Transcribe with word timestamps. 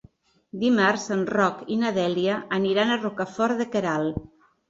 Dimarts 0.61 1.03
en 1.15 1.19
Roc 1.33 1.59
i 1.75 1.75
na 1.83 1.91
Dèlia 1.99 2.37
aniran 2.59 2.93
a 2.93 2.97
Rocafort 3.03 3.61
de 3.63 3.67
Queralt. 3.77 4.19